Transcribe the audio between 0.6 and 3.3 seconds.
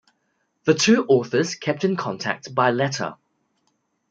The two authors kept in contact by letter.